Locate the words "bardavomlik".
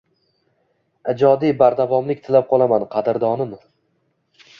1.59-2.23